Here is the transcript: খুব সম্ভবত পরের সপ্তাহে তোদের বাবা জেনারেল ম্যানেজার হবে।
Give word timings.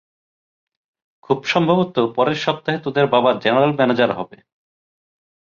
খুব 1.23 1.39
সম্ভবত 1.45 1.95
পরের 2.15 2.37
সপ্তাহে 2.37 2.79
তোদের 2.83 3.05
বাবা 3.07 3.29
জেনারেল 3.43 3.71
ম্যানেজার 3.75 4.11
হবে। 4.11 4.37